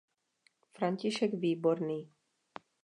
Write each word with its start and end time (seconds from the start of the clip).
František 0.75 1.31
Výborný. 1.33 1.99